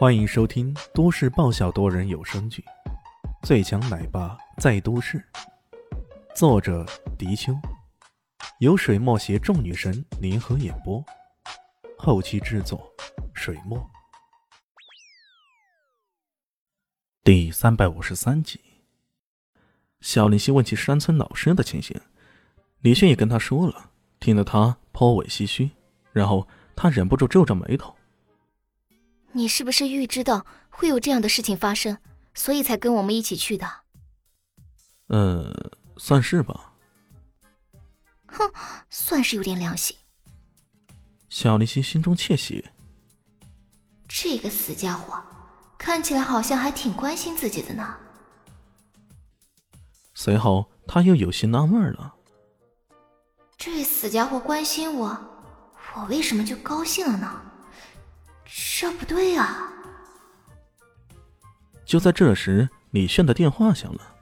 [0.00, 2.64] 欢迎收听都市爆笑多人有声剧
[3.46, 5.18] 《最强奶爸在都市》，
[6.34, 6.86] 作者：
[7.18, 7.52] 迪秋，
[8.60, 11.04] 由水墨携众女神联合演播，
[11.98, 12.90] 后期制作：
[13.34, 13.78] 水墨。
[17.22, 18.58] 第三百五十三集，
[20.00, 22.00] 小林夕问起山村老师的情形，
[22.80, 25.70] 李炫也跟他说了，听得他颇为唏嘘，
[26.10, 27.94] 然后他忍不住皱着眉头。
[29.32, 31.98] 你是不是预知到会有这样的事情发生，
[32.34, 33.66] 所以才跟我们一起去的？
[35.08, 35.52] 呃，
[35.96, 36.72] 算是吧。
[38.26, 38.50] 哼，
[38.88, 39.96] 算是有点良心。
[41.28, 42.68] 小林心心中窃喜。
[44.08, 45.22] 这个死家伙，
[45.78, 47.96] 看起来好像还挺关心自己的呢。
[50.14, 52.14] 随后，他又有些纳闷了。
[53.56, 55.16] 这死家伙关心我，
[55.94, 57.49] 我为什么就高兴了呢？
[58.52, 59.72] 这不对啊！
[61.84, 64.16] 就在这时，李炫的电话响了。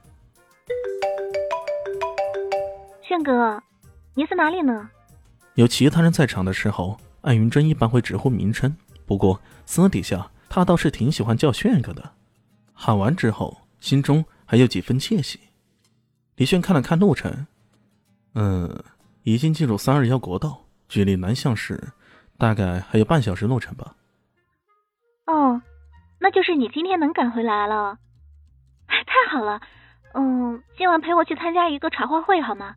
[3.03, 3.63] 炫哥，
[4.15, 4.91] 你在哪里呢？
[5.55, 12.13] 有其他人在场的时候，艾云珍一般会直呼名称，不过私底下他倒是挺喜欢叫炫哥的。
[12.75, 15.41] 喊完之后，心中还有几分窃喜。
[16.37, 17.47] 李炫看了看路程，
[18.35, 18.85] 嗯，
[19.23, 21.93] 已经进入三二幺国道，距离南向市
[22.37, 23.95] 大概还有半小时路程吧。
[26.29, 27.97] 哦，那就是你今天能赶回来了，
[28.87, 29.63] 太好了。
[30.13, 32.75] 嗯，今晚陪我去参加一个茶话会好吗？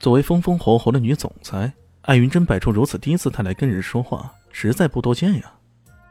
[0.00, 1.70] 作为风风火火的女总裁，
[2.02, 5.52] 艾云珍摆出如此低姿态来跟人说话，实在不多见呀。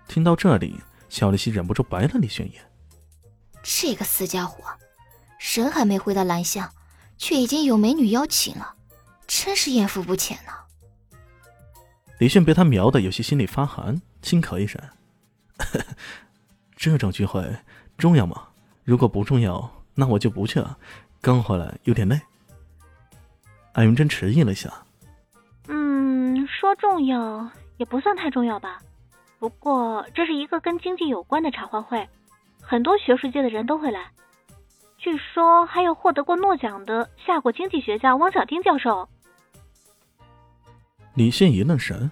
[0.07, 2.63] 听到这里，小丽西忍不住白了李轩一眼。
[3.63, 4.63] 这个死家伙，
[5.55, 6.69] 人还没回到兰乡，
[7.17, 8.75] 却已经有美女邀请了，
[9.25, 10.51] 真是艳福不浅呢。
[12.19, 13.99] 李炫被他瞄的有些心里发寒。
[14.19, 14.81] 轻咳一声，
[16.75, 17.43] 这种聚会
[17.97, 18.47] 重要吗？
[18.83, 20.77] 如果不重要，那我就不去了。
[21.19, 22.19] 刚回来有点累。
[23.73, 24.71] 艾云珍迟疑了一下，
[25.67, 28.79] 嗯，说重要也不算太重要吧。
[29.39, 32.07] 不过这是一个跟经济有关的茶话会，
[32.61, 34.09] 很多学术界的人都会来。
[34.97, 39.07] 据说还有获得过诺奖的夏国经济学家汪小丁教授。
[41.13, 42.09] 李信一愣神，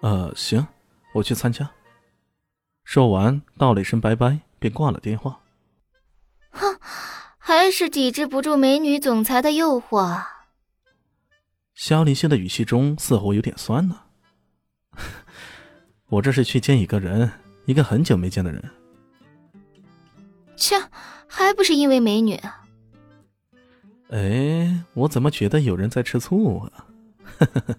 [0.00, 0.66] 呃，行。
[1.12, 1.68] 我去参加。
[2.92, 5.40] 说完，道了一声拜拜，便挂了电话。
[6.50, 6.78] 哼，
[7.38, 10.22] 还是抵制不住美女总裁的诱惑。
[11.72, 13.98] 肖林希的语气中似乎有点酸呢。
[16.10, 17.32] 我这是去见一个人，
[17.64, 18.62] 一个很久没见的人。
[20.54, 20.76] 切，
[21.26, 22.38] 还不是因为美女？
[24.10, 26.86] 哎，我怎么觉得有人在吃醋啊？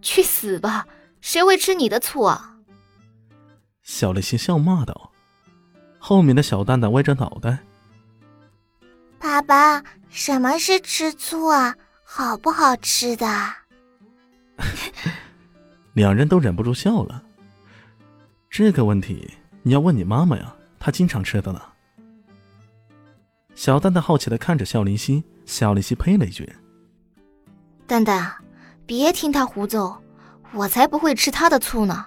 [0.00, 0.86] 去死吧！
[1.20, 2.58] 谁会吃你的醋啊？
[3.90, 5.10] 小丽心笑骂道。
[5.98, 7.58] 后面的小蛋蛋歪着脑袋
[9.18, 11.74] ：“爸爸，什么是吃醋啊？
[12.04, 13.26] 好不好吃的？”
[15.94, 17.20] 两人都忍不住笑了。
[18.48, 19.28] 这个问题
[19.62, 21.60] 你要问你妈妈呀，她经常吃的呢。
[23.56, 26.48] 小蛋蛋好奇的看着笑林希，笑林希呸了一句
[27.88, 28.32] ：“蛋蛋，
[28.86, 29.98] 别听他胡诌。”
[30.54, 32.06] 我才不会吃他的醋呢！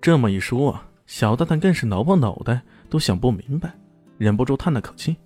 [0.00, 3.74] 这么一说啊，小蛋蛋更是挠破脑袋都想不明白，
[4.16, 5.16] 忍不住叹了口气：“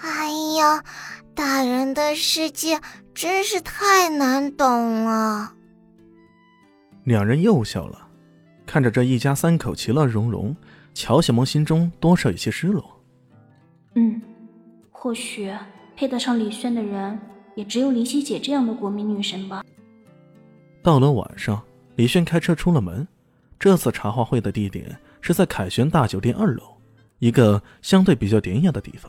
[0.00, 0.84] 哎呀，
[1.34, 2.80] 大人的世界
[3.14, 4.66] 真是太难懂
[5.04, 5.54] 了。”
[7.04, 8.06] 两人又笑了，
[8.66, 10.54] 看着这一家三口其乐融融，
[10.94, 12.84] 乔小萌心中多少有些失落。
[13.94, 14.20] 嗯，
[14.90, 15.52] 或许
[15.96, 17.18] 配得上李轩的人，
[17.56, 19.64] 也只有林夕姐这样的国民女神吧。
[20.82, 21.60] 到了晚上，
[21.96, 23.08] 李炫开车出了门。
[23.62, 26.76] 这次茶话会的地点是在凯旋大酒店二楼，
[27.20, 29.08] 一个相对比较典雅的地方。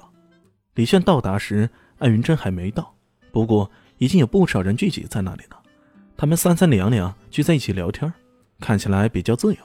[0.75, 2.93] 李炫到达时，艾云珍还没到，
[3.31, 5.59] 不过已经有不少人聚集在那里了。
[6.15, 8.13] 他们三三两两聚在一起聊天，
[8.59, 9.59] 看起来比较自由，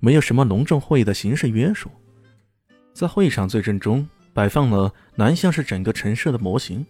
[0.00, 1.90] 没有什么隆重会议的形式约束。
[2.92, 6.84] 在会场最正中摆放了南向市整个城市的模型，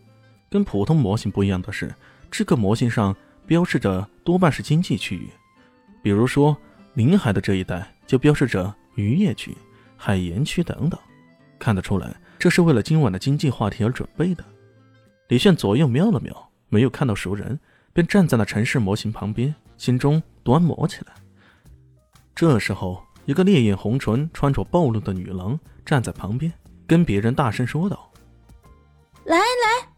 [0.50, 1.94] 跟普通模型不一样的是，
[2.28, 3.16] 这个模型上。
[3.46, 5.28] 标示着多半是经济区域，
[6.04, 6.56] 比如说
[6.94, 9.56] 临海的这一带就标示着渔业区、
[9.96, 10.98] 海盐区等等。
[11.58, 14.44] 看得出来，这是为了今晚的经济话题而准备的。
[15.28, 17.58] 李炫左右瞄了瞄，没有看到熟人，
[17.92, 21.12] 便站在了城市模型旁边，心中端摩起来。
[22.34, 26.52] 这时候，一个烈焰红唇、穿着暴露的女郎站在旁边，
[26.86, 28.10] 跟别人大声说道
[29.24, 29.88] ：“来来，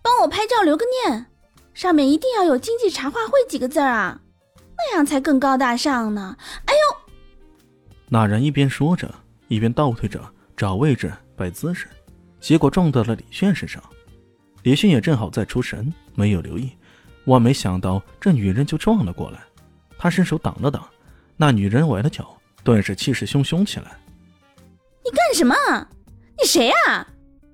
[0.00, 1.26] 帮我拍照留个念。”
[1.74, 4.20] 上面一定要有“经济茶话会”几个字儿啊！
[4.90, 6.36] 那样才更高大上呢。
[6.66, 7.12] 哎呦！
[8.08, 9.12] 那人一边说着，
[9.48, 10.20] 一边倒退着
[10.56, 11.88] 找位置摆姿势，
[12.40, 13.82] 结果撞到了李炫身上。
[14.62, 16.70] 李炫也正好在出神，没有留意，
[17.24, 19.40] 万没想到这女人就撞了过来。
[19.98, 20.86] 他伸手挡了挡，
[21.36, 23.96] 那女人崴了脚，顿时气势汹汹起来。
[25.04, 25.54] 你干什么？
[26.38, 27.06] 你谁啊？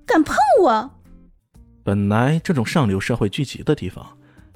[0.05, 0.91] 敢碰我？
[1.83, 4.05] 本来这种上流社会聚集的地方，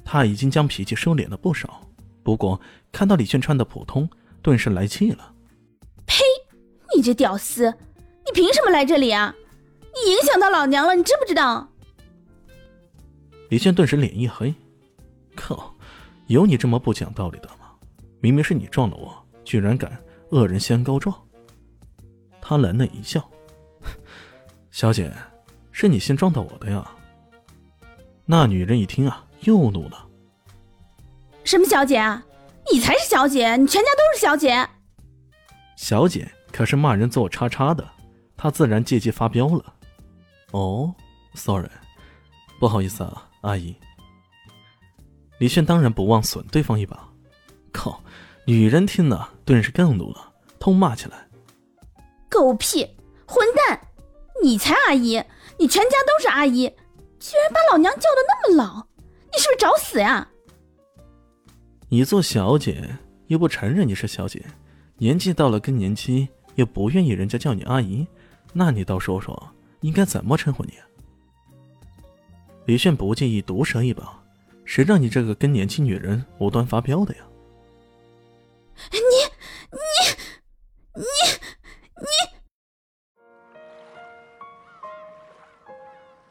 [0.03, 1.81] 他已经将脾气收敛了不少。
[2.23, 2.59] 不过
[2.91, 4.09] 看到李炫穿的普通，
[4.41, 5.33] 顿时来气了。
[6.05, 6.23] 呸！
[6.95, 7.73] 你这屌丝，
[8.25, 9.35] 你凭什么来这里啊？
[9.81, 11.67] 你影响到老娘了，你知不知道？
[13.49, 14.53] 李炫顿时脸一黑，
[15.35, 15.75] 靠，
[16.27, 17.71] 有你这么不讲道理的吗？
[18.19, 19.91] 明明是你撞了我，居然敢
[20.29, 21.15] 恶人先告状！
[22.41, 23.27] 他冷冷一笑
[24.71, 25.11] ：“小姐，
[25.71, 26.89] 是你先撞到我的呀。”
[28.25, 30.07] 那女人一听啊，又怒了
[31.43, 32.23] ：“什么小姐啊？
[32.71, 34.67] 你才是小姐，你全家都是小姐。”
[35.75, 37.87] 小姐可是骂人做叉叉的，
[38.37, 39.73] 她自然借机发飙了。
[40.51, 40.93] 哦
[41.35, 41.69] ，sorry，
[42.59, 43.75] 不好意思啊，阿姨。
[45.39, 47.09] 李炫当然不忘损对方一把。
[47.71, 48.01] 靠！
[48.45, 51.27] 女人听了顿时更怒了，痛骂起来
[52.29, 52.85] ：“狗屁！
[53.25, 53.79] 混蛋！
[54.41, 55.23] 你才阿姨，
[55.57, 56.67] 你全家都是阿姨，
[57.19, 58.85] 居然把老娘叫的那么老，
[59.31, 60.27] 你是不是找死呀？”
[61.93, 62.97] 你做小姐
[63.27, 64.43] 又不承认你是小姐，
[64.97, 68.07] 年纪到了更年期又不愿意人家叫你阿姨，
[68.51, 69.51] 那你倒说说
[69.81, 70.71] 应该怎么称呼你？
[72.65, 74.19] 李炫不介意毒舌一把，
[74.65, 77.21] 谁让你这个更年期女人无端发飙的呀？
[78.91, 78.97] 你
[79.69, 79.77] 你
[80.95, 81.03] 你
[82.01, 82.07] 你！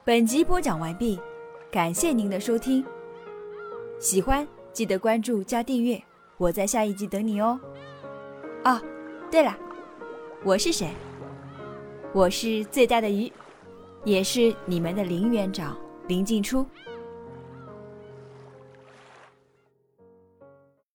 [0.04, 1.20] 本集播讲完毕，
[1.70, 2.84] 感谢您的收听。
[4.00, 6.02] 喜欢记得关注加订阅，
[6.38, 7.60] 我在下一集等你哦。
[8.64, 8.80] 哦，
[9.30, 9.54] 对了，
[10.42, 10.88] 我是谁？
[12.14, 13.30] 我是最大的鱼，
[14.02, 15.76] 也是你们的林园长
[16.08, 16.66] 林静初。